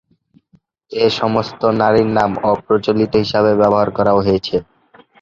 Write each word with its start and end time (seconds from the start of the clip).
এসমস্ত 0.91 1.61
নারীর 1.79 2.09
নাম 2.17 2.31
অপ্রচলিত 2.51 3.13
হিসাবে 3.23 3.51
ব্যবহার 3.61 3.89
করা 3.97 4.11
হয়েছে। 4.19 4.55